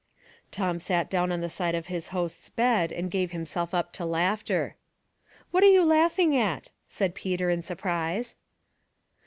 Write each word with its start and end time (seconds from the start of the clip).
Tom 0.49 0.79
sat 0.79 1.11
down 1.11 1.31
on 1.31 1.41
the 1.41 1.47
side 1.51 1.75
of 1.75 1.85
his 1.85 2.07
host's 2.07 2.49
bed 2.49 2.91
and 2.91 3.11
gave 3.11 3.29
himself 3.33 3.71
up 3.71 3.93
to 3.93 4.03
laughter. 4.03 4.75
"What 5.51 5.63
are 5.63 5.69
you 5.71 5.85
laughing 5.85 6.35
at?" 6.35 6.71
said 6.89 7.13
Peter, 7.13 7.51
in 7.51 7.61
surprise. 7.61 8.33